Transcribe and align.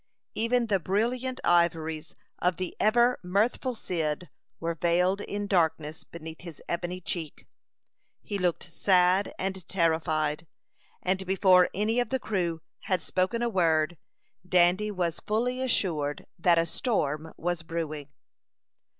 Even 0.33 0.65
the 0.65 0.79
brilliant 0.79 1.39
ivories 1.43 2.15
of 2.39 2.55
the 2.57 2.75
ever 2.79 3.19
mirthful 3.21 3.75
Cyd 3.75 4.31
were 4.59 4.73
veiled 4.73 5.21
in 5.21 5.45
darkness 5.45 6.03
beneath 6.03 6.41
his 6.41 6.59
ebony 6.67 6.99
cheek. 6.99 7.45
He 8.23 8.39
looked 8.39 8.63
sad 8.63 9.31
and 9.37 9.67
terrified, 9.69 10.47
and 11.03 11.23
before 11.27 11.69
any 11.75 11.99
of 11.99 12.09
the 12.09 12.17
crew 12.19 12.61
had 12.85 12.99
spoken 13.03 13.43
a 13.43 13.47
word, 13.49 13.95
Dandy 14.49 14.89
was 14.89 15.19
fully 15.19 15.61
assured 15.61 16.25
that 16.39 16.57
a 16.57 16.65
storm 16.65 17.31
was 17.37 17.61
brewing. 17.61 18.09